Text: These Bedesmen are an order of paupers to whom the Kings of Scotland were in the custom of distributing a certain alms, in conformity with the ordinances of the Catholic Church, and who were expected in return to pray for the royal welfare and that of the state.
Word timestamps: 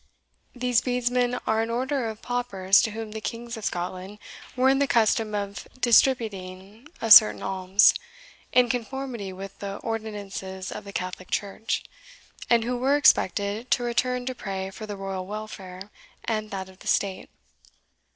These 0.55 0.81
Bedesmen 0.81 1.39
are 1.45 1.61
an 1.61 1.69
order 1.69 2.09
of 2.09 2.23
paupers 2.23 2.81
to 2.81 2.89
whom 2.89 3.11
the 3.11 3.21
Kings 3.21 3.55
of 3.55 3.65
Scotland 3.65 4.17
were 4.55 4.67
in 4.67 4.79
the 4.79 4.87
custom 4.87 5.35
of 5.35 5.67
distributing 5.79 6.87
a 6.99 7.11
certain 7.11 7.43
alms, 7.43 7.93
in 8.51 8.67
conformity 8.67 9.31
with 9.31 9.59
the 9.59 9.75
ordinances 9.75 10.71
of 10.71 10.85
the 10.85 10.91
Catholic 10.91 11.29
Church, 11.29 11.83
and 12.49 12.63
who 12.63 12.77
were 12.79 12.97
expected 12.97 13.67
in 13.79 13.85
return 13.85 14.25
to 14.25 14.33
pray 14.33 14.71
for 14.71 14.87
the 14.87 14.97
royal 14.97 15.27
welfare 15.27 15.91
and 16.25 16.49
that 16.49 16.67
of 16.67 16.79
the 16.79 16.87
state. 16.87 17.29